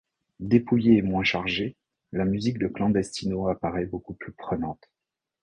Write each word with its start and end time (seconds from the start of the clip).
Dépouillée 0.39 0.97
et 0.97 1.01
moins 1.03 1.23
chargée, 1.23 1.77
la 2.11 2.25
musique 2.25 2.57
de 2.57 2.67
Clandestino 2.67 3.49
apparaît 3.49 3.85
beaucoup 3.85 4.15
plus 4.15 4.31
prenante. 4.31 4.89